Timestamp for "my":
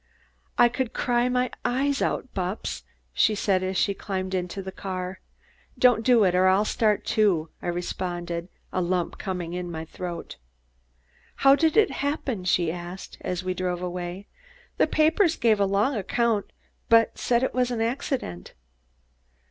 1.29-1.51, 9.69-9.85